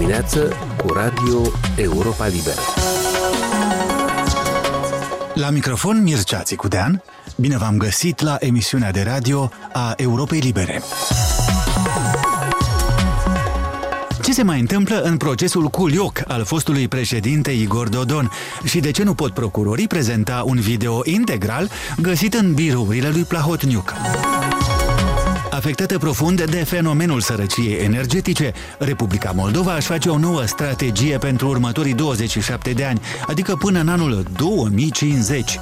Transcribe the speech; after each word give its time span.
dimineață 0.00 0.56
cu 0.76 0.92
Radio 0.92 1.52
Europa 1.76 2.26
Liberă. 2.26 2.60
La 5.34 5.50
microfon 5.50 6.02
Mircea 6.02 6.42
Țicudean, 6.42 7.02
bine 7.36 7.56
v-am 7.56 7.76
găsit 7.76 8.20
la 8.20 8.36
emisiunea 8.38 8.90
de 8.90 9.02
radio 9.02 9.50
a 9.72 9.94
Europei 9.96 10.38
Libere. 10.38 10.82
Ce 14.22 14.32
se 14.32 14.42
mai 14.42 14.60
întâmplă 14.60 15.00
în 15.00 15.16
procesul 15.16 15.68
Culioc 15.68 16.22
al 16.26 16.44
fostului 16.44 16.88
președinte 16.88 17.50
Igor 17.50 17.88
Dodon 17.88 18.30
și 18.64 18.80
de 18.80 18.90
ce 18.90 19.02
nu 19.02 19.14
pot 19.14 19.32
procurorii 19.32 19.86
prezenta 19.86 20.42
un 20.46 20.60
video 20.60 21.00
integral 21.04 21.70
găsit 22.00 22.34
în 22.34 22.54
birourile 22.54 23.08
lui 23.08 23.22
Plahotniuc? 23.22 23.94
Afectată 25.60 25.98
profund 25.98 26.44
de 26.44 26.56
fenomenul 26.56 27.20
sărăciei 27.20 27.76
energetice, 27.82 28.52
Republica 28.78 29.32
Moldova 29.34 29.76
își 29.76 29.86
face 29.86 30.08
o 30.08 30.18
nouă 30.18 30.44
strategie 30.46 31.18
pentru 31.18 31.48
următorii 31.48 31.94
27 31.94 32.72
de 32.72 32.84
ani, 32.84 33.00
adică 33.26 33.56
până 33.56 33.80
în 33.80 33.88
anul 33.88 34.24
2050. 34.36 35.58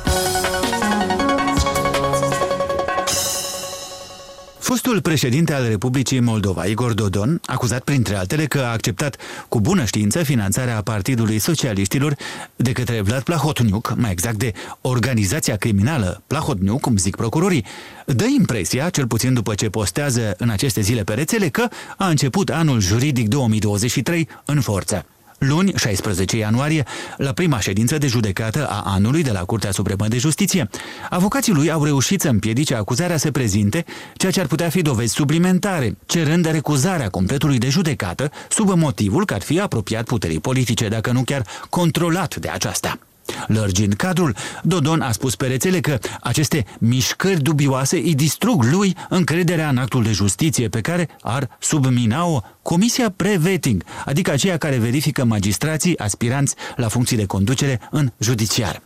Fostul 4.69 5.01
președinte 5.01 5.55
al 5.55 5.69
Republicii 5.69 6.21
Moldova, 6.21 6.65
Igor 6.65 6.93
Dodon, 6.93 7.41
acuzat 7.45 7.83
printre 7.83 8.15
altele 8.15 8.47
că 8.47 8.59
a 8.59 8.71
acceptat 8.71 9.17
cu 9.49 9.61
bună 9.61 9.85
știință 9.85 10.23
finanțarea 10.23 10.83
Partidului 10.83 11.39
Socialiștilor 11.39 12.17
de 12.57 12.73
către 12.73 13.01
Vlad 13.01 13.23
Plahotniuc, 13.23 13.95
mai 13.97 14.11
exact 14.11 14.37
de 14.37 14.53
organizația 14.81 15.57
criminală 15.57 16.23
Plahotniuc, 16.27 16.81
cum 16.81 16.97
zic 16.97 17.17
procurorii, 17.17 17.65
dă 18.07 18.25
impresia, 18.39 18.89
cel 18.89 19.07
puțin 19.07 19.35
după 19.35 19.55
ce 19.55 19.69
postează 19.69 20.35
în 20.39 20.49
aceste 20.49 20.81
zile 20.81 21.03
pe 21.03 21.15
rețele, 21.15 21.49
că 21.49 21.69
a 21.97 22.09
început 22.09 22.51
anul 22.51 22.81
juridic 22.81 23.29
2023 23.29 24.29
în 24.45 24.61
forță. 24.61 25.07
Luni, 25.39 25.73
16 25.77 26.37
ianuarie, 26.37 26.85
la 27.17 27.33
prima 27.33 27.61
ședință 27.61 27.99
de 27.99 28.07
judecată 28.07 28.69
a 28.69 28.83
anului 28.87 29.23
de 29.23 29.31
la 29.31 29.41
Curtea 29.41 29.71
Supremă 29.71 30.09
de 30.09 30.19
Justiție, 30.19 30.69
avocații 31.11 31.53
lui 31.53 31.71
au 31.71 31.85
reușit 31.85 32.21
să 32.21 32.29
împiedice 32.29 32.75
acuzarea 32.75 33.17
să 33.17 33.31
prezinte 33.31 33.85
ceea 34.17 34.33
ce 34.33 34.41
ar 34.41 34.47
putea 34.47 34.69
fi 34.69 34.83
dovezi 34.83 35.15
suplimentare, 35.15 35.97
cerând 36.07 36.51
recuzarea 36.51 37.09
completului 37.09 37.59
de 37.59 37.69
judecată 37.69 38.31
sub 38.49 38.69
motivul 38.69 39.25
că 39.25 39.35
ar 39.35 39.43
fi 39.43 39.61
apropiat 39.61 40.05
puterii 40.05 40.41
politice, 40.41 40.89
dacă 40.89 41.13
nu 41.13 41.23
chiar 41.23 41.47
controlat 41.69 42.37
de 42.37 42.49
aceasta. 42.49 42.99
Lărgind 43.47 43.93
cadrul, 43.95 44.35
Dodon 44.63 45.01
a 45.01 45.13
spus 45.13 45.37
pe 45.37 45.47
rețele 45.47 45.81
că 45.81 45.99
aceste 46.21 46.65
mișcări 46.79 47.43
dubioase 47.43 47.97
îi 47.97 48.15
distrug 48.15 48.63
lui 48.63 48.97
încrederea 49.09 49.69
în 49.69 49.79
actul 49.79 50.03
de 50.03 50.13
justiție 50.13 50.69
pe 50.69 50.81
care 50.81 51.09
ar 51.23 51.57
submina-o 51.59 52.41
Comisia 52.63 53.11
Pre-Vetting, 53.17 53.85
adică 54.05 54.31
aceea 54.31 54.57
care 54.57 54.77
verifică 54.77 55.25
magistrații 55.25 55.99
aspiranți 55.99 56.55
la 56.77 56.89
funcții 56.89 57.17
de 57.17 57.25
conducere 57.25 57.81
în 57.91 58.13
judiciar. 58.19 58.83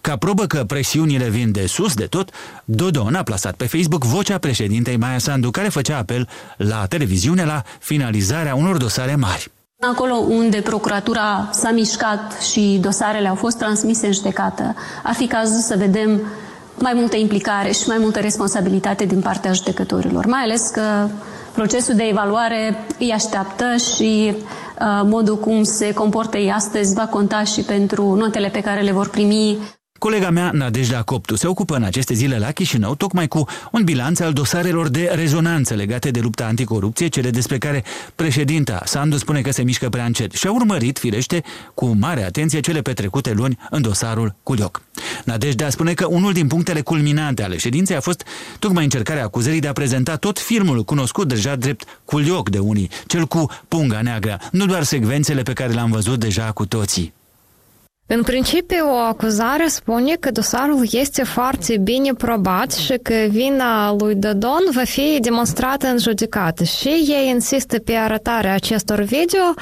Ca 0.00 0.16
probă 0.16 0.46
că 0.46 0.64
presiunile 0.64 1.28
vin 1.28 1.52
de 1.52 1.66
sus 1.66 1.94
de 1.94 2.04
tot, 2.04 2.30
Dodon 2.64 3.14
a 3.14 3.22
plasat 3.22 3.54
pe 3.54 3.66
Facebook 3.66 4.04
vocea 4.04 4.38
președintei 4.38 4.96
Maia 4.96 5.18
Sandu, 5.18 5.50
care 5.50 5.68
făcea 5.68 5.98
apel 5.98 6.28
la 6.56 6.86
televiziune 6.86 7.44
la 7.44 7.62
finalizarea 7.78 8.54
unor 8.54 8.76
dosare 8.76 9.14
mari. 9.14 9.50
Acolo 9.90 10.14
unde 10.14 10.60
procuratura 10.60 11.48
s-a 11.52 11.70
mișcat 11.70 12.40
și 12.40 12.78
dosarele 12.80 13.28
au 13.28 13.34
fost 13.34 13.58
transmise 13.58 14.06
în 14.06 14.12
judecată, 14.12 14.74
ar 15.02 15.14
fi 15.14 15.26
cazul 15.26 15.60
să 15.60 15.74
vedem 15.78 16.20
mai 16.78 16.92
multă 16.94 17.16
implicare 17.16 17.70
și 17.72 17.88
mai 17.88 17.96
multă 17.98 18.20
responsabilitate 18.20 19.04
din 19.04 19.20
partea 19.20 19.52
judecătorilor, 19.52 20.26
mai 20.26 20.40
ales 20.42 20.68
că 20.68 21.08
procesul 21.52 21.94
de 21.94 22.02
evaluare 22.02 22.86
îi 22.98 23.12
așteaptă 23.12 23.64
și 23.76 24.32
uh, 24.34 25.00
modul 25.04 25.38
cum 25.38 25.62
se 25.62 25.92
comportă 25.92 26.36
ei 26.36 26.52
astăzi 26.52 26.94
va 26.94 27.06
conta 27.06 27.42
și 27.42 27.60
pentru 27.60 28.14
notele 28.14 28.48
pe 28.48 28.60
care 28.60 28.80
le 28.80 28.92
vor 28.92 29.08
primi 29.08 29.58
Colega 29.98 30.30
mea, 30.30 30.50
Nadejda 30.52 31.02
Coptu, 31.02 31.36
se 31.36 31.46
ocupă 31.46 31.76
în 31.76 31.82
aceste 31.82 32.14
zile 32.14 32.38
la 32.38 32.50
Chișinău 32.50 32.94
tocmai 32.94 33.28
cu 33.28 33.44
un 33.72 33.84
bilanț 33.84 34.20
al 34.20 34.32
dosarelor 34.32 34.88
de 34.88 35.10
rezonanță 35.14 35.74
legate 35.74 36.10
de 36.10 36.20
lupta 36.20 36.44
anticorupție, 36.44 37.08
cele 37.08 37.30
despre 37.30 37.58
care 37.58 37.84
președinta 38.14 38.82
Sandu 38.84 39.16
spune 39.16 39.40
că 39.40 39.50
se 39.50 39.62
mișcă 39.62 39.88
prea 39.88 40.04
încet 40.04 40.32
și 40.32 40.46
a 40.46 40.52
urmărit, 40.52 40.98
firește, 40.98 41.42
cu 41.74 41.86
mare 41.86 42.24
atenție 42.24 42.60
cele 42.60 42.82
petrecute 42.82 43.32
luni 43.32 43.58
în 43.70 43.82
dosarul 43.82 44.34
Culioc. 44.42 44.82
Nadejda 45.24 45.70
spune 45.70 45.94
că 45.94 46.06
unul 46.06 46.32
din 46.32 46.46
punctele 46.46 46.80
culminante 46.80 47.42
ale 47.42 47.56
ședinței 47.56 47.96
a 47.96 48.00
fost 48.00 48.24
tocmai 48.58 48.84
încercarea 48.84 49.24
acuzării 49.24 49.60
de 49.60 49.68
a 49.68 49.72
prezenta 49.72 50.16
tot 50.16 50.38
filmul 50.38 50.84
cunoscut 50.84 51.28
deja 51.28 51.56
drept 51.56 52.00
Culioc 52.04 52.50
de 52.50 52.58
unii, 52.58 52.90
cel 53.06 53.26
cu 53.26 53.46
punga 53.68 54.00
neagră, 54.02 54.40
nu 54.50 54.66
doar 54.66 54.82
secvențele 54.82 55.42
pe 55.42 55.52
care 55.52 55.72
le-am 55.72 55.90
văzut 55.90 56.20
deja 56.20 56.52
cu 56.52 56.66
toții. 56.66 57.12
În 58.06 58.22
principiu, 58.22 58.90
o 58.90 58.94
acuzare 58.96 59.66
spune 59.66 60.14
că 60.20 60.30
dosarul 60.30 60.86
este 60.90 61.24
foarte 61.24 61.76
bine 61.76 62.12
probat 62.12 62.72
și 62.72 62.98
că 63.02 63.14
vina 63.28 63.92
lui 63.98 64.14
Dodon 64.14 64.62
va 64.72 64.84
fi 64.84 65.18
demonstrată 65.20 65.86
în 65.86 65.98
judecată 65.98 66.64
și 66.64 66.88
ei 66.88 67.28
insistă 67.28 67.78
pe 67.78 67.92
arătarea 67.92 68.54
acestor 68.54 69.00
video 69.00 69.54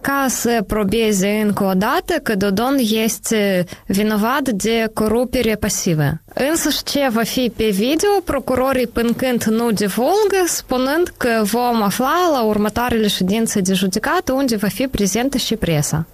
ca 0.00 0.26
să 0.28 0.64
probeze 0.66 1.40
încă 1.44 1.64
o 1.64 1.72
dată 1.72 2.14
că 2.22 2.34
Dodon 2.34 2.76
este 2.78 3.64
vinovat 3.86 4.48
de 4.48 4.90
corupere 4.94 5.54
pasivă. 5.54 6.20
Însă 6.50 6.68
ce 6.84 7.08
va 7.10 7.22
fi 7.22 7.52
pe 7.56 7.68
video, 7.68 8.20
procurorii 8.24 8.86
până 8.86 9.12
când 9.12 9.44
nu 9.44 9.70
divulgă, 9.70 10.44
spunând 10.46 11.12
că 11.16 11.42
vom 11.42 11.82
afla 11.82 12.28
la 12.32 12.42
următoarele 12.42 13.08
ședințe 13.08 13.60
de 13.60 13.72
judecată 13.72 14.32
unde 14.32 14.56
va 14.56 14.68
fi 14.68 14.86
prezentă 14.86 15.36
și 15.36 15.56
presa. 15.56 16.06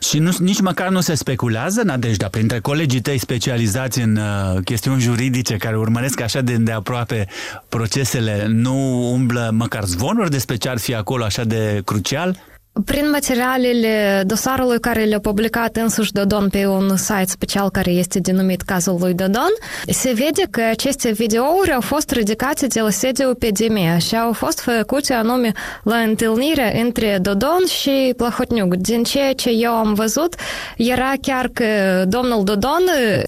Și 0.00 0.18
nu, 0.18 0.30
nici 0.38 0.60
măcar 0.60 0.88
nu 0.88 1.00
se 1.00 1.14
speculează, 1.14 1.82
Nadejda, 1.82 2.28
printre 2.28 2.60
colegii 2.60 3.00
tăi 3.00 3.18
specializați 3.18 4.00
în 4.00 4.16
uh, 4.16 4.62
chestiuni 4.64 5.00
juridice 5.00 5.56
care 5.56 5.76
urmăresc 5.76 6.20
așa 6.20 6.40
de 6.40 6.52
îndeaproape 6.52 7.26
procesele, 7.68 8.46
nu 8.46 9.10
umblă 9.12 9.50
măcar 9.52 9.84
zvonuri 9.84 10.30
despre 10.30 10.56
ce 10.56 10.68
ar 10.68 10.78
fi 10.78 10.94
acolo 10.94 11.24
așa 11.24 11.44
de 11.44 11.82
crucial? 11.84 12.53
Prin 12.85 13.09
materialele 13.09 14.23
dosarului 14.25 14.79
care 14.79 15.03
le-a 15.03 15.19
publicat 15.19 15.75
însuși 15.75 16.11
Dodon 16.11 16.49
pe 16.49 16.65
un 16.65 16.97
site 16.97 17.25
special 17.25 17.69
care 17.69 17.91
este 17.91 18.19
denumit 18.19 18.61
Cazul 18.61 18.97
lui 18.99 19.13
Dodon, 19.13 19.51
se 19.87 20.13
vede 20.13 20.43
că 20.49 20.61
aceste 20.71 21.11
videouri 21.11 21.73
au 21.73 21.81
fost 21.81 22.11
ridicate 22.11 22.67
de 22.67 22.79
la 22.79 22.89
sediul 22.89 23.35
PDM 23.35 23.97
și 23.97 24.15
au 24.15 24.33
fost 24.33 24.59
făcute 24.59 25.13
anume 25.13 25.51
la 25.83 25.95
întâlnire 25.95 26.81
între 26.81 27.17
Dodon 27.21 27.65
și 27.81 28.13
Plahotniuc. 28.17 28.75
Din 28.75 29.03
ceea 29.03 29.33
ce 29.33 29.49
eu 29.49 29.71
am 29.71 29.93
văzut, 29.93 30.35
era 30.77 31.13
chiar 31.21 31.47
că 31.53 31.65
domnul 32.07 32.43
Dodon 32.43 32.83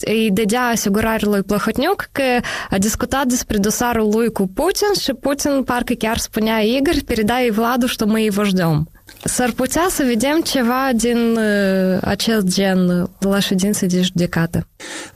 îi 0.05 0.29
dădea 0.31 0.61
asigurare 0.61 1.25
lui 1.25 1.43
Plahotniuc 1.43 2.07
că 2.11 2.23
a 2.69 2.77
discutat 2.77 3.25
despre 3.25 3.57
dosarul 3.57 4.09
lui 4.13 4.31
cu 4.31 4.47
Putin 4.53 4.93
și 5.01 5.11
Putin 5.13 5.63
parcă 5.63 5.93
chiar 5.93 6.17
spunea 6.17 6.59
Igor, 6.59 6.95
передай 7.05 7.49
Владу, 7.49 7.87
что 7.87 8.05
мы 8.05 8.19
его 8.29 8.43
ждем. 8.43 8.87
S-ar 9.24 9.50
putea 9.50 9.86
să 9.90 10.02
vedem 10.06 10.40
ceva 10.40 10.90
din 10.94 11.36
uh, 11.36 11.98
acest 12.00 12.46
gen 12.46 13.10
la 13.18 13.38
ședință 13.38 13.86
de 13.86 14.02
judecată. 14.02 14.66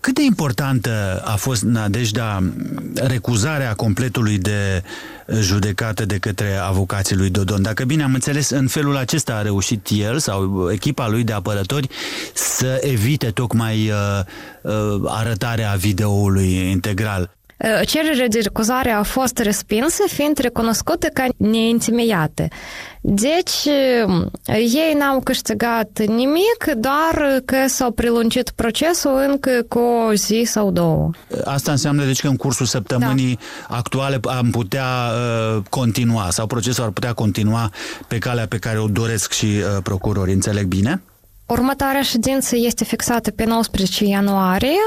Cât 0.00 0.14
de 0.14 0.22
importantă 0.22 1.22
a 1.24 1.36
fost, 1.36 1.62
Nadejda, 1.62 2.42
recuzarea 2.94 3.74
completului 3.74 4.38
de 4.38 4.82
judecată 5.40 6.04
de 6.04 6.18
către 6.18 6.56
avocații 6.56 7.16
lui 7.16 7.30
Dodon? 7.30 7.62
Dacă 7.62 7.84
bine 7.84 8.02
am 8.02 8.14
înțeles, 8.14 8.50
în 8.50 8.66
felul 8.66 8.96
acesta 8.96 9.34
a 9.34 9.42
reușit 9.42 9.86
el 9.90 10.18
sau 10.18 10.68
echipa 10.72 11.08
lui 11.08 11.24
de 11.24 11.32
apărători 11.32 11.88
să 12.34 12.78
evite 12.80 13.30
tocmai 13.30 13.90
uh, 13.90 14.20
uh, 14.62 15.02
arătarea 15.06 15.74
videoului 15.78 16.70
integral. 16.70 17.30
Cererea 17.86 18.28
de 18.28 18.38
recuzare 18.42 18.90
a 18.90 19.02
fost 19.02 19.38
respinsă, 19.38 20.02
fiind 20.06 20.38
recunoscută 20.38 21.06
ca 21.06 21.26
neintimiate. 21.36 22.48
Deci, 23.00 23.64
ei 24.54 24.94
n-au 24.98 25.20
câștigat 25.20 26.00
nimic, 26.06 26.64
doar 26.76 27.40
că 27.44 27.56
s-au 27.66 27.90
prelungit 27.90 28.50
procesul 28.50 29.24
încă 29.28 29.50
cu 29.68 29.78
o 29.78 30.12
zi 30.14 30.42
sau 30.46 30.70
două. 30.70 31.10
Asta 31.44 31.70
înseamnă, 31.70 32.04
deci, 32.04 32.20
că 32.20 32.28
în 32.28 32.36
cursul 32.36 32.66
săptămânii 32.66 33.38
da. 33.68 33.76
actuale 33.76 34.20
am 34.22 34.50
putea 34.50 34.84
uh, 34.84 35.62
continua 35.68 36.30
sau 36.30 36.46
procesul 36.46 36.84
ar 36.84 36.90
putea 36.90 37.12
continua 37.12 37.70
pe 38.08 38.18
calea 38.18 38.46
pe 38.46 38.58
care 38.58 38.78
o 38.78 38.86
doresc 38.86 39.32
și 39.32 39.44
uh, 39.44 39.82
procurorii. 39.82 40.34
Înțeleg 40.34 40.66
bine? 40.66 41.02
Următoarea 41.50 42.02
ședință 42.02 42.56
este 42.56 42.84
fixată 42.84 43.30
pe 43.30 43.44
19 43.44 44.04
ianuarie 44.04 44.80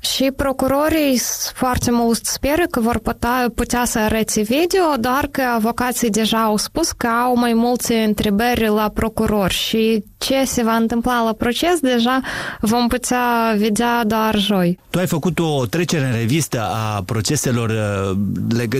și 0.00 0.32
procurorii 0.36 1.20
foarte 1.54 1.90
mult 1.90 2.24
speră 2.24 2.66
că 2.70 2.80
vor 2.80 2.98
putea, 2.98 3.52
putea 3.54 3.84
să 3.84 3.98
arăte 3.98 4.40
video, 4.40 4.96
doar 5.00 5.26
că 5.30 5.42
avocații 5.42 6.10
deja 6.10 6.42
au 6.42 6.56
spus 6.56 6.92
că 6.92 7.06
au 7.06 7.36
mai 7.36 7.52
multe 7.52 7.94
întrebări 7.94 8.66
la 8.66 8.88
procurori 8.88 9.54
și 9.54 10.04
ce 10.18 10.44
se 10.44 10.62
va 10.62 10.74
întâmpla 10.74 11.22
la 11.22 11.32
proces 11.32 11.80
deja 11.80 12.20
vom 12.60 12.88
putea 12.88 13.54
vedea 13.58 14.04
doar 14.04 14.38
joi. 14.38 14.78
Tu 14.90 14.98
ai 14.98 15.06
făcut 15.06 15.38
o 15.38 15.66
trecere 15.66 16.04
în 16.04 16.12
revistă 16.12 16.60
a 16.60 17.02
proceselor 17.02 17.72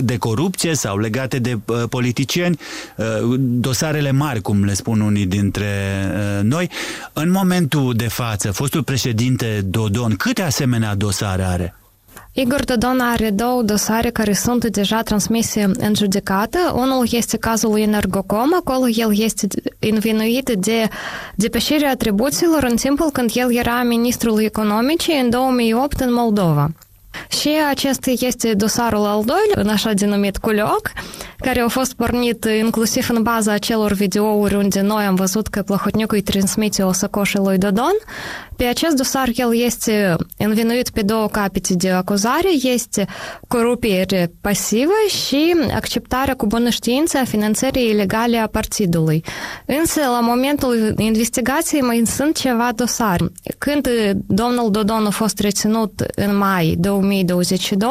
de 0.03 0.17
corupție 0.17 0.75
sau 0.75 0.97
legate 0.97 1.39
de 1.39 1.59
politicieni, 1.89 2.59
dosarele 3.37 4.11
mari, 4.11 4.41
cum 4.41 4.63
le 4.63 4.73
spun 4.73 4.99
unii 4.99 5.25
dintre 5.25 5.67
noi. 6.43 6.69
În 7.13 7.31
momentul 7.31 7.93
de 7.93 8.07
față, 8.07 8.51
fostul 8.51 8.83
președinte 8.83 9.61
Dodon, 9.65 10.15
câte 10.15 10.41
asemenea 10.41 10.95
dosare 10.95 11.43
are? 11.43 11.73
Igor 12.31 12.63
Dodon 12.63 12.99
are 12.99 13.29
două 13.29 13.61
dosare 13.61 14.09
care 14.09 14.33
sunt 14.33 14.65
deja 14.65 15.01
transmise 15.01 15.71
în 15.77 15.93
judecată. 15.95 16.73
Unul 16.75 17.07
este 17.11 17.37
cazul 17.37 17.69
lui 17.69 17.81
Energocom, 17.81 18.53
acolo 18.59 18.87
el 18.87 19.19
este 19.21 19.47
învinuit 19.79 20.49
de 20.57 20.87
depășirea 21.35 21.89
atribuțiilor 21.91 22.63
în 22.63 22.75
timpul 22.75 23.09
când 23.11 23.31
el 23.33 23.55
era 23.55 23.83
ministrul 23.83 24.41
economicii 24.41 25.19
în 25.19 25.29
2008 25.29 25.99
în 25.99 26.13
Moldova. 26.13 26.71
Și 27.27 27.49
acesta 27.69 28.11
este 28.19 28.53
dosarul 28.53 29.05
al 29.05 29.23
doilea, 29.25 29.61
în 29.61 29.67
așa 29.67 29.93
denumit 29.93 30.37
culoc, 30.37 30.91
care 31.37 31.59
a 31.59 31.67
fost 31.67 31.93
pornit 31.93 32.45
inclusiv 32.59 33.09
în 33.09 33.21
baza 33.21 33.51
acelor 33.51 33.91
videouri 33.91 34.55
unde 34.55 34.81
noi 34.81 35.03
am 35.03 35.15
văzut 35.15 35.47
că 35.47 35.61
Plahotniuc 35.61 36.11
îi 36.11 36.21
transmite 36.21 36.83
o 36.83 36.91
sacoșă 36.91 37.41
lui 37.41 37.57
Dodon. 37.57 37.95
Pe 38.59 38.65
acest 38.65 38.95
dosar 38.95 39.29
el 39.35 39.55
este 39.55 40.15
învinuit 40.37 40.89
pe 40.89 41.01
două 41.01 41.27
capete 41.27 41.73
de 41.73 41.89
acuzare, 41.89 42.49
este 42.63 43.05
corupire 43.47 44.31
pasivă 44.41 44.91
și 45.07 45.55
acceptarea 45.73 46.33
cu 46.35 46.45
bună 46.45 46.69
știință 46.69 47.17
a 47.17 47.23
finanțării 47.23 47.89
ilegale 47.89 48.37
a 48.37 48.47
partidului. 48.47 49.23
Însă, 49.65 49.99
la 49.99 50.19
momentul 50.19 50.93
investigației 50.97 51.81
mai 51.81 52.01
sunt 52.05 52.37
ceva 52.37 52.71
dosare. 52.75 53.25
Când 53.57 53.87
domnul 54.27 54.71
Dodon 54.71 55.05
a 55.05 55.09
fost 55.09 55.39
reținut 55.39 56.03
în 56.15 56.37
mai 56.37 56.75
2022, 56.79 57.89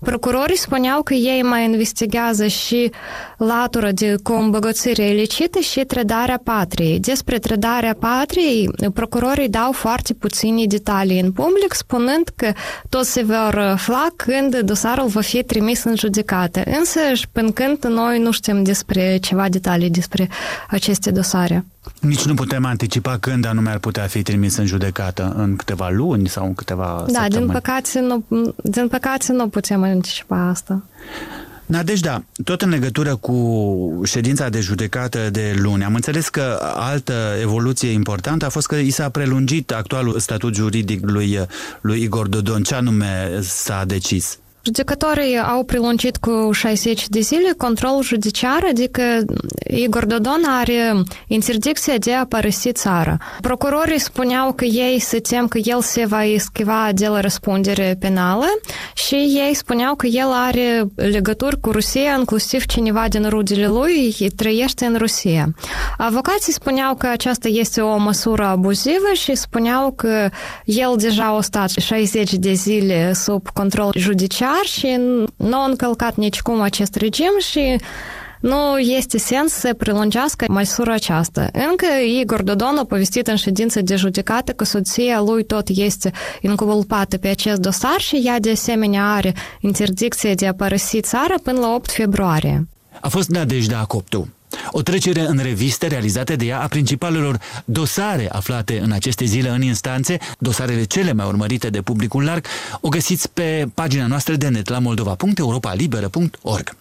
Procurorii 0.00 0.56
spuneau 0.56 1.02
că 1.02 1.14
ei 1.14 1.42
mai 1.42 1.64
investigează 1.64 2.46
și 2.46 2.90
latura 3.36 3.92
de 3.92 4.14
combăgățire 4.22 5.08
ilicită 5.08 5.58
și 5.58 5.80
trădarea 5.80 6.40
patriei. 6.44 7.00
Despre 7.00 7.38
trădarea 7.38 7.96
patriei, 7.98 8.70
procurorii 8.94 9.48
dau 9.48 9.72
foarte 9.72 10.14
puține 10.14 10.64
detalii 10.66 11.20
în 11.20 11.32
public, 11.32 11.72
spunând 11.72 12.28
că 12.36 12.52
tot 12.88 13.04
se 13.04 13.22
vor 13.22 13.58
afla 13.58 14.06
când 14.16 14.58
dosarul 14.58 15.06
va 15.06 15.20
fi 15.20 15.42
trimis 15.42 15.84
în 15.84 15.96
judecată. 15.96 16.62
Însă, 16.78 17.00
până 17.32 17.50
când 17.50 17.84
noi 17.84 18.18
nu 18.18 18.30
știm 18.30 18.62
despre 18.62 19.16
ceva 19.16 19.48
detalii 19.48 19.90
despre 19.90 20.28
aceste 20.68 21.10
dosare. 21.10 21.64
Nici 22.00 22.24
nu 22.24 22.34
putem 22.34 22.64
anticipa 22.64 23.16
când 23.20 23.44
anume 23.44 23.70
ar 23.70 23.78
putea 23.78 24.06
fi 24.06 24.22
trimis 24.22 24.56
în 24.56 24.66
judecată, 24.66 25.34
în 25.36 25.56
câteva 25.56 25.88
luni 25.88 26.28
sau 26.28 26.46
în 26.46 26.54
câteva 26.54 26.84
Da, 26.84 27.04
săptămâni. 27.06 27.30
din 27.30 27.46
păcate, 27.46 28.00
nu, 28.00 28.24
din 28.62 28.88
păcate 28.88 29.32
nu 29.32 29.48
putem 29.48 29.82
anticipa 29.82 30.48
asta. 30.48 30.82
Nadejda, 31.66 32.24
tot 32.44 32.62
în 32.62 32.68
legătură 32.68 33.16
cu 33.16 34.00
ședința 34.04 34.48
de 34.48 34.60
judecată 34.60 35.30
de 35.30 35.54
luni, 35.58 35.84
am 35.84 35.94
înțeles 35.94 36.28
că 36.28 36.58
altă 36.74 37.12
evoluție 37.40 37.90
importantă 37.90 38.44
a 38.44 38.48
fost 38.48 38.66
că 38.66 38.74
i 38.76 38.90
s-a 38.90 39.08
prelungit 39.08 39.72
actualul 39.72 40.18
statut 40.18 40.54
juridic 40.54 41.10
lui, 41.10 41.38
lui 41.80 42.02
Igor 42.02 42.26
Dodon. 42.28 42.62
Ce 42.62 42.74
anume 42.74 43.38
s-a 43.40 43.84
decis? 43.86 44.38
Judecătorii 44.68 45.38
au 45.38 45.64
prelungit 45.64 46.16
cu 46.16 46.50
60 46.52 47.08
de 47.08 47.20
zile 47.20 47.54
controlul 47.56 48.02
judiciar, 48.02 48.64
adică 48.68 49.02
Igor 49.66 50.04
Dodon 50.04 50.42
are 50.46 51.02
interdicția 51.26 51.96
de 51.96 52.12
a 52.12 52.26
părăsi 52.26 52.72
țara. 52.72 53.16
Procurorii 53.40 54.00
spuneau 54.00 54.52
că 54.52 54.64
ei 54.64 54.98
se 54.98 55.18
tem 55.18 55.48
că 55.48 55.58
el 55.62 55.80
se 55.80 56.04
va 56.04 56.24
eschiva 56.24 56.88
de 56.94 57.06
la 57.06 57.20
răspundere 57.20 57.96
penală 58.00 58.46
și 58.94 59.14
ei 59.14 59.54
spuneau 59.54 59.94
că 59.94 60.06
el 60.06 60.28
are 60.32 60.84
legături 60.94 61.60
cu 61.60 61.70
Rusia, 61.70 62.14
inclusiv 62.18 62.66
cineva 62.66 63.08
din 63.08 63.28
rudele 63.28 63.66
lui 63.66 64.16
trăiește 64.36 64.84
în 64.84 64.96
Rusia. 64.98 65.54
Avocații 65.98 66.52
spuneau 66.52 66.94
că 66.94 67.06
aceasta 67.06 67.48
este 67.48 67.80
o 67.80 67.96
măsură 67.96 68.44
abuzivă 68.44 69.12
și 69.12 69.34
spuneau 69.34 69.92
că 69.92 70.28
el 70.64 70.94
deja 70.96 71.24
a 71.24 71.40
stat 71.40 71.70
60 71.70 72.32
de 72.32 72.52
zile 72.52 73.12
sub 73.12 73.48
control 73.48 73.90
judiciar 73.96 74.57
și 74.64 75.00
nu 75.36 75.56
a 75.56 75.64
încălcat 75.68 76.16
nicicum 76.16 76.60
acest 76.60 76.94
regim 76.94 77.32
și 77.38 77.76
nu 78.40 78.78
este 78.78 79.18
sens 79.18 79.52
să 79.52 79.74
prelungească 79.74 80.44
măsura 80.48 80.92
aceasta. 80.92 81.48
Încă 81.70 81.86
Igor 82.20 82.42
Dodon 82.42 82.76
a 82.76 82.84
povestit 82.84 83.26
în 83.26 83.36
ședință 83.36 83.80
de 83.80 83.96
judecată 83.96 84.52
că 84.52 84.64
soția 84.64 85.20
lui 85.20 85.44
tot 85.44 85.68
este 85.68 86.12
inculpată 86.40 87.16
pe 87.16 87.28
acest 87.28 87.60
dosar 87.60 87.98
și 87.98 88.22
ea 88.24 88.40
de 88.40 88.50
asemenea 88.50 89.12
are 89.12 89.34
interdicție 89.60 90.34
de 90.34 90.46
a 90.46 90.54
părăsi 90.54 91.00
țara 91.00 91.34
până 91.42 91.58
la 91.58 91.74
8 91.74 91.90
februarie. 91.90 92.68
A 93.00 93.08
fost 93.08 93.28
Nadejda 93.28 93.84
Coptu. 93.84 94.28
O 94.70 94.82
trecere 94.82 95.20
în 95.20 95.38
reviste 95.42 95.86
realizată 95.86 96.36
de 96.36 96.44
ea 96.44 96.60
a 96.60 96.66
principalelor 96.66 97.38
dosare 97.64 98.28
aflate 98.32 98.80
în 98.80 98.92
aceste 98.92 99.24
zile 99.24 99.48
în 99.48 99.62
instanțe, 99.62 100.18
dosarele 100.38 100.84
cele 100.84 101.12
mai 101.12 101.26
urmărite 101.26 101.70
de 101.70 101.82
publicul 101.82 102.24
larg, 102.24 102.44
o 102.80 102.88
găsiți 102.88 103.30
pe 103.30 103.68
pagina 103.74 104.06
noastră 104.06 104.34
de 104.34 104.48
net 104.48 104.68
la 104.68 104.78
moldova.europalibera.org. 104.78 106.76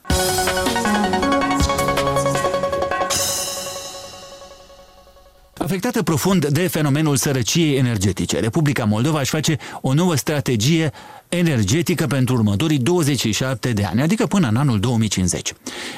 Afectată 5.68 6.04
profund 6.04 6.46
de 6.46 6.68
fenomenul 6.68 7.16
sărăciei 7.16 7.78
energetice, 7.78 8.40
Republica 8.40 8.86
Moldova 8.86 9.20
își 9.20 9.30
face 9.30 9.58
o 9.82 9.94
nouă 9.94 10.16
strategie 10.16 10.92
energetică 11.30 12.06
pentru 12.06 12.36
următorii 12.36 12.78
27 12.78 13.72
de 13.72 13.84
ani, 13.84 14.02
adică 14.02 14.26
până 14.26 14.48
în 14.48 14.56
anul 14.56 14.80
2050. 14.80 15.54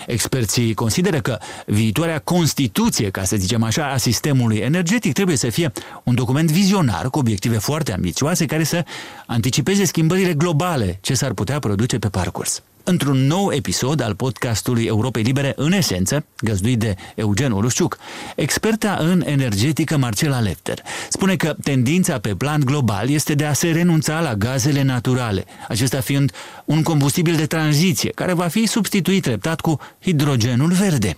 Experții 0.08 0.74
consideră 0.74 1.20
că 1.22 1.38
viitoarea 1.66 2.20
Constituție, 2.20 3.10
ca 3.10 3.24
să 3.24 3.36
zicem 3.36 3.64
așa, 3.64 3.86
a 3.86 3.98
sistemului 3.98 4.58
energetic 4.58 5.14
trebuie 5.14 5.36
să 5.36 5.50
fie 5.50 5.72
un 6.04 6.16
document 6.16 6.52
vizionar 6.52 7.10
cu 7.10 7.20
obiective 7.20 7.58
foarte 7.58 7.94
ambițioase 7.94 8.46
care 8.46 8.64
să 8.64 8.86
anticipeze 9.26 9.86
schimbările 9.86 10.34
globale 10.34 10.98
ce 11.02 11.14
s-ar 11.14 11.34
putea 11.34 11.60
produce 11.60 12.00
pe 12.00 12.08
parcurs 12.08 12.64
într-un 12.90 13.18
nou 13.28 13.52
episod 13.52 14.02
al 14.02 14.16
podcastului 14.16 14.86
Europei 14.86 15.24
Libere, 15.24 15.54
în 15.56 15.72
esență, 15.72 16.26
găzduit 16.42 16.80
de 16.80 16.96
Eugen 17.16 17.52
Urușciuc. 17.52 17.98
Experta 18.36 18.98
în 19.00 19.24
energetică 19.26 19.98
Marcela 19.98 20.40
Lefter 20.40 20.80
spune 21.10 21.36
că 21.36 21.56
tendința 21.64 22.20
pe 22.20 22.36
plan 22.36 22.62
global 22.66 23.10
este 23.10 23.34
de 23.34 23.46
a 23.46 23.54
se 23.54 23.72
renunța 23.72 24.20
la 24.20 24.36
gazele 24.36 24.82
naturale, 24.82 25.46
acesta 25.68 26.02
fiind 26.02 26.32
un 26.66 26.84
combustibil 26.84 27.36
de 27.36 27.46
tranziție 27.46 28.10
care 28.10 28.34
va 28.34 28.48
fi 28.48 28.66
substituit 28.66 29.22
treptat 29.24 29.62
cu 29.62 29.80
hidrogenul 30.02 30.72
verde. 30.72 31.18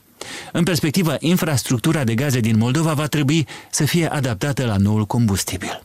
În 0.51 0.63
perspectivă, 0.63 1.15
infrastructura 1.19 2.03
de 2.03 2.15
gaze 2.15 2.39
din 2.39 2.57
Moldova 2.57 2.93
va 2.93 3.07
trebui 3.07 3.47
să 3.69 3.85
fie 3.85 4.07
adaptată 4.07 4.65
la 4.65 4.75
noul 4.75 5.05
combustibil. 5.05 5.83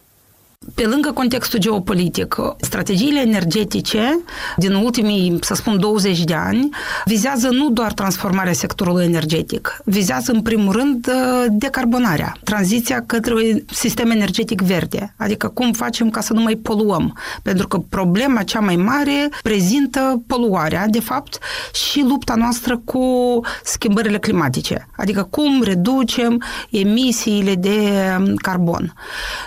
Pe 0.75 0.87
lângă 0.87 1.13
contextul 1.13 1.59
geopolitic, 1.59 2.37
strategiile 2.61 3.21
energetice 3.21 4.21
din 4.57 4.75
ultimii, 4.75 5.39
să 5.41 5.55
spun, 5.55 5.81
20 5.81 6.25
de 6.25 6.35
ani 6.35 6.69
vizează 7.05 7.49
nu 7.49 7.71
doar 7.71 7.93
transformarea 7.93 8.53
sectorului 8.53 9.05
energetic, 9.05 9.81
vizează 9.85 10.33
în 10.33 10.43
primul 10.43 10.73
rând 10.73 11.11
decarbonarea, 11.49 12.37
tranziția 12.45 13.03
către 13.07 13.35
un 13.35 13.61
sistem 13.71 14.11
energetic 14.11 14.61
verde, 14.61 15.15
adică 15.17 15.49
cum 15.49 15.73
facem 15.73 16.11
ca 16.11 16.21
să 16.21 16.33
nu 16.33 16.43
mai 16.43 16.55
poluăm, 16.55 17.19
pentru 17.43 17.69
că 17.69 17.79
problema 17.79 18.43
cea 18.43 18.61
mai 18.61 18.77
mare 18.77 19.29
prezintă 19.43 20.23
poluarea, 20.27 20.87
de 20.87 21.01
fapt, 21.01 21.39
și 21.73 22.05
lupta 22.09 22.35
noastră 22.35 22.81
cu 22.85 23.01
schimbările 23.65 24.19
climatice, 24.19 24.89
adică 24.97 25.27
cum 25.31 25.63
reducem 25.63 26.43
emisiile 26.71 27.55
de 27.55 28.11
carbon. 28.37 28.93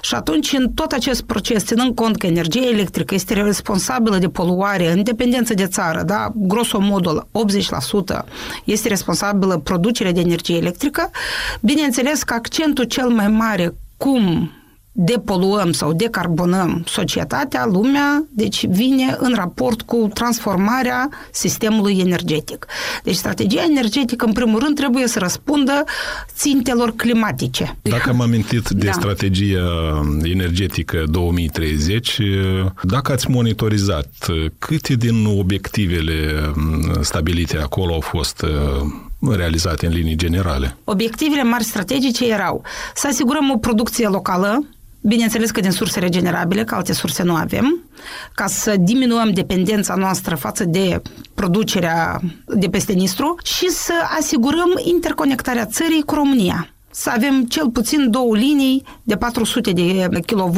Și 0.01 0.15
atunci, 0.15 0.53
în 0.53 0.71
tot 0.71 0.91
acest 0.99 1.21
proces, 1.21 1.63
ținând 1.63 1.95
cont 1.95 2.17
că 2.17 2.25
energia 2.25 2.67
electrică 2.71 3.13
este 3.13 3.33
responsabilă 3.33 4.17
de 4.17 4.29
poluare 4.29 4.91
în 4.91 5.03
dependență 5.03 5.53
de 5.53 5.65
țară, 5.67 6.03
da, 6.03 6.31
grosomodul 6.35 7.27
80% 8.21 8.23
este 8.63 8.87
responsabilă 8.87 9.57
producerea 9.57 10.11
de 10.11 10.19
energie 10.19 10.57
electrică, 10.57 11.11
bineînțeles 11.61 12.23
că 12.23 12.33
accentul 12.33 12.83
cel 12.83 13.09
mai 13.09 13.27
mare 13.27 13.73
cum 13.97 14.51
depoluăm 14.91 15.71
sau 15.71 15.93
decarbonăm 15.93 16.83
societatea, 16.87 17.65
lumea, 17.65 18.25
deci 18.29 18.65
vine 18.65 19.15
în 19.19 19.33
raport 19.35 19.81
cu 19.81 20.09
transformarea 20.13 21.09
sistemului 21.31 21.99
energetic. 21.99 22.65
Deci 23.03 23.15
strategia 23.15 23.63
energetică, 23.69 24.25
în 24.25 24.31
primul 24.33 24.59
rând, 24.59 24.75
trebuie 24.75 25.07
să 25.07 25.19
răspundă 25.19 25.83
țintelor 26.35 26.93
climatice. 26.95 27.77
Dacă 27.81 28.09
am 28.09 28.21
amintit 28.21 28.69
de 28.69 28.85
da. 28.85 28.91
strategia 28.91 30.01
energetică 30.23 31.03
2030, 31.07 32.17
dacă 32.83 33.11
ați 33.11 33.29
monitorizat 33.29 34.09
câte 34.59 34.93
din 34.93 35.25
obiectivele 35.25 36.51
stabilite 37.01 37.57
acolo 37.57 37.93
au 37.93 38.01
fost 38.01 38.45
realizate 39.35 39.85
în 39.85 39.91
linii 39.93 40.15
generale? 40.15 40.77
Obiectivele 40.83 41.43
mari 41.43 41.63
strategice 41.63 42.27
erau 42.27 42.63
să 42.95 43.07
asigurăm 43.07 43.51
o 43.51 43.57
producție 43.57 44.07
locală, 44.07 44.63
Bineînțeles 45.01 45.51
că 45.51 45.59
din 45.59 45.71
surse 45.71 45.99
regenerabile, 45.99 46.63
că 46.63 46.75
alte 46.75 46.93
surse 46.93 47.23
nu 47.23 47.35
avem, 47.35 47.83
ca 48.33 48.47
să 48.47 48.75
diminuăm 48.79 49.31
dependența 49.31 49.95
noastră 49.95 50.35
față 50.35 50.65
de 50.65 51.01
producerea 51.33 52.19
de 52.45 52.69
peste 52.69 52.93
Nistru 52.93 53.35
și 53.43 53.69
să 53.69 53.93
asigurăm 54.19 54.79
interconectarea 54.83 55.65
țării 55.65 56.01
cu 56.01 56.13
România 56.13 56.69
să 56.91 57.11
avem 57.13 57.43
cel 57.43 57.69
puțin 57.69 58.11
două 58.11 58.35
linii 58.35 58.83
de 59.03 59.15
400 59.15 59.71
de 59.71 60.09
kV 60.25 60.57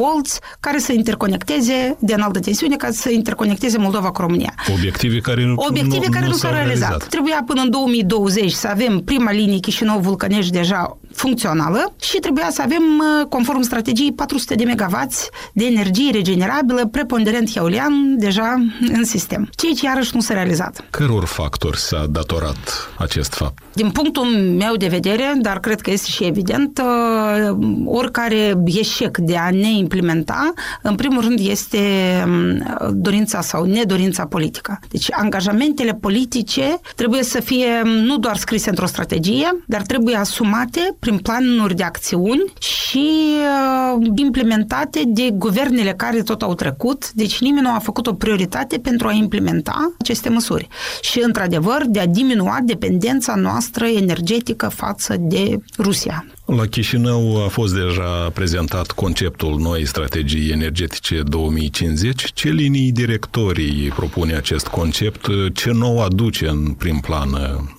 care 0.59 0.77
să 0.77 0.93
interconecteze 0.93 1.97
de 1.99 2.13
înaltă 2.13 2.39
tensiune, 2.39 2.75
ca 2.75 2.91
să 2.91 3.09
interconecteze 3.11 3.77
Moldova 3.77 4.11
cu 4.11 4.21
România. 4.21 4.53
Obiective 4.77 5.19
care 5.19 5.45
nu, 5.45 5.53
Obiective 5.69 6.05
nu, 6.05 6.11
care 6.11 6.25
nu, 6.25 6.31
nu 6.31 6.37
s-au 6.37 6.51
realizat. 6.51 6.87
realizat. 6.89 7.09
Trebuia 7.09 7.43
până 7.45 7.61
în 7.61 7.69
2020 7.69 8.51
să 8.51 8.67
avem 8.67 8.99
prima 8.99 9.31
linie 9.31 9.59
Chișinău-Vulcănești 9.59 10.51
deja 10.51 10.97
funcțională 11.13 11.93
și 12.01 12.17
trebuia 12.17 12.47
să 12.49 12.61
avem, 12.61 12.83
conform 13.29 13.61
strategiei, 13.61 14.13
400 14.13 14.55
de 14.55 14.63
megawatts 14.63 15.29
de 15.53 15.65
energie 15.65 16.11
regenerabilă, 16.11 16.87
preponderent 16.91 17.55
eolian, 17.55 18.17
deja 18.17 18.65
în 18.93 19.03
sistem. 19.03 19.49
Ceea 19.55 19.73
ce 19.73 19.85
iarăși 19.85 20.11
nu 20.13 20.21
s-a 20.21 20.33
realizat. 20.33 20.85
Căror 20.89 21.25
factori 21.25 21.77
s-a 21.77 22.05
datorat 22.09 22.89
acest 22.97 23.33
fapt? 23.33 23.57
Din 23.73 23.91
punctul 23.91 24.25
meu 24.57 24.75
de 24.75 24.87
vedere, 24.87 25.33
dar 25.41 25.59
cred 25.59 25.81
că 25.81 25.91
este 25.91 26.09
și 26.09 26.23
evident, 26.23 26.81
oricare 27.85 28.63
eșec 28.65 29.17
de 29.17 29.37
a 29.37 29.49
ne 29.49 29.71
implementa, 29.71 30.53
în 30.81 30.95
primul 30.95 31.21
rând 31.21 31.39
este 31.39 31.79
dorința 32.91 33.41
sau 33.41 33.65
nedorința 33.65 34.25
politică. 34.25 34.79
Deci 34.89 35.07
angajamentele 35.11 35.93
politice 35.93 36.79
trebuie 36.95 37.23
să 37.23 37.39
fie 37.39 37.81
nu 37.83 38.17
doar 38.17 38.37
scrise 38.37 38.69
într-o 38.69 38.85
strategie, 38.85 39.63
dar 39.67 39.81
trebuie 39.81 40.15
asumate 40.15 40.95
prin 41.01 41.17
planuri 41.17 41.75
de 41.75 41.83
acțiuni 41.83 42.53
și 42.59 43.09
implementate 44.15 45.03
de 45.07 45.29
guvernele 45.33 45.93
care 45.93 46.21
tot 46.21 46.41
au 46.41 46.53
trecut. 46.53 47.11
Deci 47.11 47.39
nimeni 47.39 47.65
nu 47.65 47.73
a 47.73 47.79
făcut 47.79 48.07
o 48.07 48.13
prioritate 48.13 48.77
pentru 48.77 49.07
a 49.07 49.11
implementa 49.11 49.93
aceste 49.99 50.29
măsuri. 50.29 50.67
Și, 51.01 51.21
într-adevăr, 51.21 51.85
de 51.87 51.99
a 51.99 52.05
diminua 52.05 52.59
dependența 52.63 53.35
noastră 53.35 53.85
energetică 53.85 54.67
față 54.67 55.15
de 55.19 55.57
Rusia. 55.77 56.25
La 56.45 56.65
Chișinău 56.65 57.43
a 57.45 57.47
fost 57.47 57.73
deja 57.73 58.29
prezentat 58.33 58.91
conceptul 58.91 59.59
noi 59.59 59.87
strategii 59.87 60.51
energetice 60.51 61.21
2050. 61.23 62.31
Ce 62.33 62.49
linii 62.49 62.91
directorii 62.91 63.91
propune 63.95 64.35
acest 64.35 64.67
concept? 64.67 65.25
Ce 65.53 65.71
nou 65.71 66.03
aduce 66.03 66.47
în 66.47 66.71
prim 66.71 66.99
plan 66.99 67.29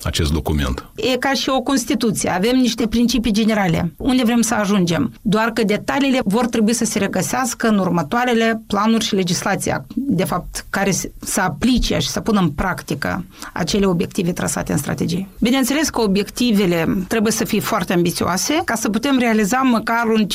acest 0.03 0.31
document? 0.31 0.85
E 0.95 1.17
ca 1.17 1.33
și 1.33 1.49
o 1.49 1.61
Constituție. 1.61 2.29
Avem 2.29 2.55
niște 2.55 2.87
principii 2.87 3.31
generale. 3.31 3.93
Unde 3.97 4.23
vrem 4.23 4.41
să 4.41 4.53
ajungem? 4.53 5.13
Doar 5.21 5.51
că 5.51 5.63
detaliile 5.63 6.19
vor 6.25 6.45
trebui 6.45 6.73
să 6.73 6.85
se 6.85 6.99
regăsească 6.99 7.67
în 7.67 7.77
următoarele 7.77 8.63
planuri 8.67 9.05
și 9.05 9.15
legislația, 9.15 9.85
de 9.95 10.23
fapt, 10.23 10.65
care 10.69 10.91
să 11.19 11.41
aplice 11.41 11.97
și 11.97 12.07
să 12.07 12.19
pună 12.19 12.39
în 12.39 12.49
practică 12.49 13.25
acele 13.53 13.85
obiective 13.85 14.31
trasate 14.31 14.71
în 14.71 14.77
strategie. 14.77 15.27
Bineînțeles 15.39 15.89
că 15.89 16.01
obiectivele 16.01 17.05
trebuie 17.07 17.31
să 17.31 17.45
fie 17.45 17.59
foarte 17.59 17.93
ambițioase, 17.93 18.61
ca 18.65 18.75
să 18.75 18.89
putem 18.89 19.17
realiza 19.17 19.57
măcar 19.57 20.05
un 20.05 20.25
50-60%. 20.25 20.27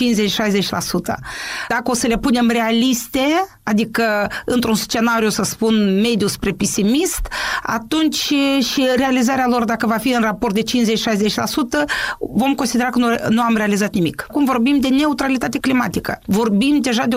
Dacă 1.69 1.91
o 1.91 1.95
să 1.95 2.07
le 2.07 2.19
punem 2.19 2.49
realiste, 2.49 3.21
adică 3.63 4.31
într-un 4.45 4.75
scenariu, 4.75 5.29
să 5.29 5.43
spun, 5.43 6.01
mediu 6.01 6.27
spre 6.27 6.51
pesimist, 6.51 7.21
atunci 7.63 8.33
și 8.61 8.87
realizarea 8.97 9.47
lor, 9.49 9.65
dacă 9.65 9.87
va 9.87 9.97
fi 9.97 10.09
în 10.09 10.21
raport 10.21 10.55
de 10.55 10.63
50-60%, 10.63 10.65
vom 12.19 12.55
considera 12.55 12.89
că 12.89 12.99
nu, 12.99 13.07
nu 13.29 13.43
am 13.43 13.57
realizat 13.57 13.95
nimic. 13.95 14.27
Cum 14.33 14.45
vorbim 14.45 14.81
de 14.81 14.89
neutralitate 14.89 15.59
climatică, 15.59 16.21
vorbim 16.27 16.81
deja 16.81 17.05
de 17.07 17.17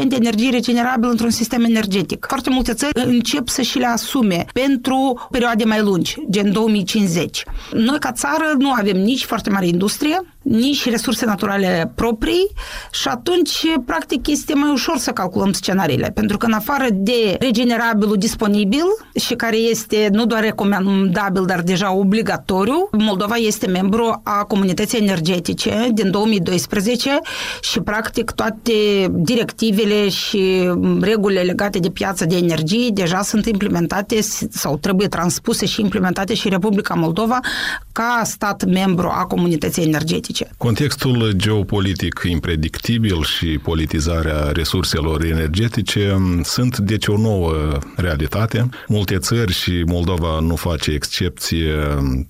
100% 0.00 0.06
de 0.06 0.16
energie 0.16 0.50
regenerabilă 0.50 1.10
într-un 1.10 1.30
sistem 1.30 1.64
energetic. 1.64 2.26
Foarte 2.28 2.50
multe 2.50 2.72
țări 2.72 3.04
încep 3.04 3.48
să 3.48 3.62
și 3.62 3.78
le 3.78 3.86
asume 3.86 4.44
pentru 4.52 5.28
perioade 5.30 5.64
mai 5.64 5.80
lungi, 5.80 6.16
gen 6.30 6.52
2050. 6.52 7.44
Noi, 7.72 7.98
ca 7.98 8.12
țară, 8.12 8.54
nu 8.58 8.72
avem 8.72 8.96
nici 8.96 9.24
foarte 9.24 9.50
mare 9.50 9.66
industrie, 9.66 10.20
nici 10.42 10.90
resurse 10.90 11.24
naturale 11.24 11.92
proprii 11.94 12.50
și 12.90 13.08
atunci, 13.08 13.66
practic, 13.86 14.26
este 14.28 14.54
mai 14.54 14.70
ușor 14.70 14.98
să 14.98 15.10
calculăm 15.10 15.52
scenariile, 15.52 16.10
pentru 16.14 16.36
că 16.36 16.46
în 16.46 16.52
afară 16.52 16.86
de 16.92 17.36
regenerabilul 17.40 18.16
disponibil 18.16 18.84
și 19.20 19.34
care 19.34 19.56
este 19.56 20.08
nu 20.12 20.26
doar 20.26 20.42
recomandabil, 20.42 21.44
dar 21.44 21.60
deja 21.60 21.94
obligatoriu, 21.94 22.88
Moldova 22.92 23.34
este 23.34 23.66
membru 23.66 24.20
a 24.24 24.44
comunității 24.44 24.98
energetice 24.98 25.88
din 25.92 26.10
2012 26.10 27.18
și, 27.60 27.80
practic, 27.80 28.30
toate 28.30 28.72
directivele 29.10 30.08
și 30.08 30.70
regulile 31.00 31.40
legate 31.40 31.78
de 31.78 31.90
piață 31.90 32.24
de 32.24 32.36
energie 32.36 32.88
deja 32.92 33.22
sunt 33.22 33.46
implementate 33.46 34.20
sau 34.50 34.76
trebuie 34.76 35.08
transpuse 35.08 35.66
și 35.66 35.80
implementate 35.80 36.34
și 36.34 36.48
Republica 36.48 36.94
Moldova 36.94 37.38
ca 37.92 38.20
stat 38.24 38.64
membru 38.64 39.08
a 39.08 39.24
comunității 39.24 39.82
energetice 39.82 40.31
politice. 40.32 40.54
Contextul 40.56 41.32
geopolitic 41.36 42.20
impredictibil 42.28 43.22
și 43.22 43.58
politizarea 43.62 44.50
resurselor 44.52 45.24
energetice 45.24 46.16
sunt 46.42 46.78
deci 46.78 47.06
o 47.06 47.16
nouă 47.16 47.78
realitate. 47.96 48.68
Multe 48.88 49.16
țări 49.16 49.52
și 49.52 49.82
Moldova 49.86 50.40
nu 50.40 50.56
face 50.56 50.90
excepție, 50.90 51.72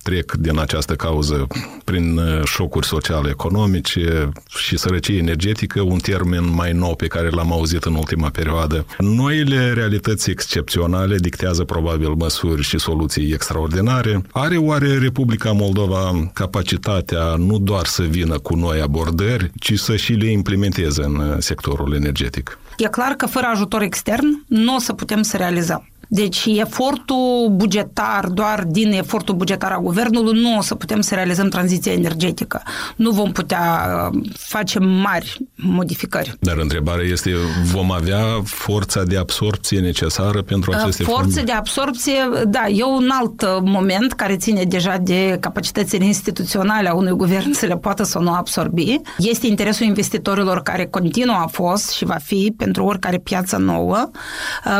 trec 0.02 0.32
din 0.32 0.58
această 0.58 0.94
cauză 0.94 1.46
prin 1.84 2.20
șocuri 2.44 2.86
sociale 2.86 3.28
economice 3.28 4.28
și 4.58 4.78
sărăcie 4.78 5.18
energetică, 5.18 5.80
un 5.80 5.98
termen 5.98 6.54
mai 6.54 6.72
nou 6.72 6.94
pe 6.94 7.06
care 7.06 7.28
l-am 7.28 7.52
auzit 7.52 7.84
în 7.84 7.94
ultima 7.94 8.28
perioadă. 8.28 8.86
Noile 8.98 9.72
realități 9.72 10.30
excepționale 10.30 11.16
dictează 11.16 11.64
probabil 11.64 12.08
măsuri 12.08 12.62
și 12.62 12.78
soluții 12.78 13.32
extraordinare. 13.32 14.22
Are 14.32 14.56
oare 14.56 14.98
Republica 14.98 15.52
Moldova 15.52 16.30
capacitatea 16.32 17.34
nu 17.38 17.58
doar 17.58 17.86
să 17.92 18.02
vină 18.02 18.38
cu 18.38 18.54
noi 18.54 18.80
abordări, 18.80 19.50
ci 19.60 19.78
să 19.78 19.96
și 19.96 20.12
le 20.12 20.30
implementeze 20.30 21.02
în 21.02 21.40
sectorul 21.40 21.94
energetic. 21.94 22.58
E 22.76 22.88
clar 22.88 23.12
că 23.12 23.26
fără 23.26 23.46
ajutor 23.46 23.82
extern 23.82 24.44
nu 24.46 24.74
o 24.74 24.78
să 24.78 24.92
putem 24.92 25.22
să 25.22 25.36
realizăm. 25.36 25.91
Deci 26.14 26.44
efortul 26.46 27.48
bugetar, 27.50 28.26
doar 28.26 28.64
din 28.66 28.92
efortul 28.92 29.34
bugetar 29.34 29.72
a 29.72 29.78
guvernului, 29.78 30.40
nu 30.40 30.56
o 30.58 30.62
să 30.62 30.74
putem 30.74 31.00
să 31.00 31.14
realizăm 31.14 31.48
tranziția 31.48 31.92
energetică. 31.92 32.62
Nu 32.96 33.10
vom 33.10 33.32
putea 33.32 33.86
uh, 34.12 34.20
face 34.38 34.78
mari 34.78 35.38
modificări. 35.54 36.34
Dar 36.40 36.56
întrebarea 36.56 37.04
este, 37.04 37.30
vom 37.64 37.92
avea 37.92 38.22
forța 38.44 39.02
de 39.02 39.16
absorpție 39.18 39.80
necesară 39.80 40.42
pentru 40.42 40.70
uh, 40.70 40.76
aceste 40.76 41.02
Forță 41.02 41.22
fonduri? 41.22 41.44
de 41.44 41.52
absorpție, 41.52 42.14
da, 42.46 42.66
e 42.68 42.84
un 42.84 43.08
alt 43.20 43.42
uh, 43.42 43.48
moment 43.60 44.12
care 44.12 44.36
ține 44.36 44.62
deja 44.64 44.96
de 44.96 45.36
capacitățile 45.40 46.04
instituționale 46.04 46.88
a 46.88 46.94
unui 46.94 47.12
guvern 47.12 47.52
să 47.52 47.66
le 47.66 47.76
poată 47.76 48.02
să 48.02 48.18
nu 48.18 48.32
absorbi. 48.32 49.00
Este 49.18 49.46
interesul 49.46 49.86
investitorilor 49.86 50.62
care 50.62 50.86
continuă 50.86 51.36
a 51.36 51.46
fost 51.46 51.90
și 51.90 52.04
va 52.04 52.18
fi 52.22 52.54
pentru 52.56 52.84
oricare 52.84 53.18
piață 53.18 53.56
nouă. 53.56 54.10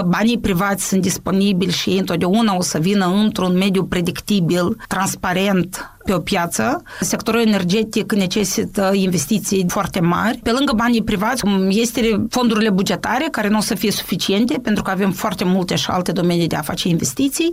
Banii 0.07 0.39
privați 0.39 0.89
sunt 0.89 1.01
disponibili 1.01 1.21
disponibil 1.23 1.71
și 1.71 1.91
ei 1.91 1.99
întotdeauna 1.99 2.57
o 2.57 2.62
să 2.62 2.79
vină 2.79 3.07
într-un 3.07 3.57
mediu 3.57 3.85
predictibil, 3.85 4.76
transparent, 4.88 5.92
pe 6.05 6.13
o 6.13 6.19
piață. 6.19 6.83
Sectorul 7.01 7.41
energetic 7.41 8.13
necesită 8.13 8.91
investiții 8.95 9.65
foarte 9.69 10.01
mari. 10.01 10.39
Pe 10.43 10.51
lângă 10.51 10.73
banii 10.77 11.03
privați, 11.03 11.43
este 11.69 12.25
fondurile 12.31 12.71
bugetare, 12.71 13.29
care 13.31 13.49
nu 13.49 13.59
o 13.59 13.61
să 13.61 13.75
fie 13.75 13.91
suficiente, 13.91 14.59
pentru 14.63 14.83
că 14.83 14.91
avem 14.91 15.13
foarte 15.13 15.45
multe 15.45 15.75
și 15.75 15.87
alte 15.89 16.13
domenii 16.13 16.47
de 16.47 16.57
a 16.57 16.63
face 16.63 16.89
investiții 16.89 17.51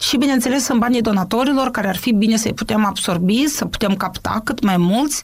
și, 0.00 0.16
bineînțeles, 0.16 0.64
sunt 0.64 0.78
banii 0.80 1.00
donatorilor, 1.00 1.70
care 1.70 1.88
ar 1.88 1.96
fi 1.96 2.12
bine 2.12 2.36
să-i 2.36 2.54
putem 2.54 2.84
absorbi, 2.84 3.46
să 3.46 3.64
putem 3.64 3.94
capta 3.94 4.40
cât 4.44 4.62
mai 4.64 4.76
mulți 4.76 5.22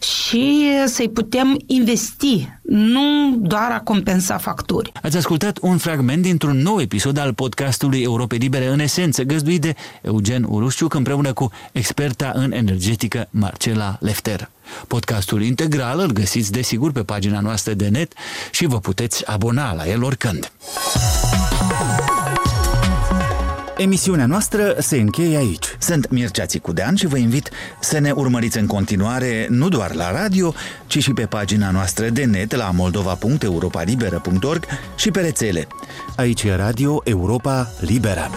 și 0.00 0.70
să-i 0.86 1.08
putem 1.08 1.58
investi, 1.66 2.48
nu 2.62 3.36
doar 3.36 3.70
a 3.70 3.80
compensa 3.80 4.36
facturi. 4.38 4.92
Ați 5.02 5.16
ascultat 5.16 5.58
un 5.60 5.76
fragment 5.78 6.22
dintr-un 6.22 6.56
nou 6.56 6.80
episod 6.80 7.18
al 7.18 7.34
podcastului 7.34 8.02
Europe 8.02 8.36
Libere 8.36 8.66
în 8.66 8.80
esență, 8.80 9.22
găzduit 9.22 9.60
de 9.60 9.74
Eugen 10.02 10.46
Urușciuc 10.48 10.94
împreună 10.94 11.32
cu 11.32 11.50
expert 11.72 12.17
experta 12.18 12.44
în 12.44 12.52
energetică 12.52 13.28
Marcela 13.30 13.96
Lefter. 14.00 14.50
Podcastul 14.86 15.42
integral 15.42 15.98
îl 15.98 16.12
găsiți 16.12 16.52
desigur 16.52 16.92
pe 16.92 17.02
pagina 17.02 17.40
noastră 17.40 17.72
de 17.72 17.88
net 17.88 18.12
și 18.50 18.66
vă 18.66 18.80
puteți 18.80 19.26
abona 19.26 19.74
la 19.74 19.88
el 19.88 20.02
oricând. 20.02 20.52
Emisiunea 23.76 24.26
noastră 24.26 24.74
se 24.78 24.96
încheie 24.96 25.36
aici. 25.36 25.64
Sunt 25.78 26.10
Mircea 26.10 26.46
Țicudean 26.46 26.94
și 26.94 27.06
vă 27.06 27.16
invit 27.16 27.50
să 27.80 27.98
ne 27.98 28.10
urmăriți 28.10 28.58
în 28.58 28.66
continuare 28.66 29.46
nu 29.50 29.68
doar 29.68 29.94
la 29.94 30.12
radio, 30.12 30.54
ci 30.86 31.02
și 31.02 31.12
pe 31.12 31.26
pagina 31.26 31.70
noastră 31.70 32.08
de 32.08 32.24
net 32.24 32.54
la 32.54 32.70
moldova.europalibera.org 32.70 34.64
și 34.96 35.10
pe 35.10 35.20
rețele. 35.20 35.66
Aici 36.16 36.42
e 36.42 36.54
Radio 36.54 37.00
Europa 37.04 37.70
Liberă. 37.80 38.30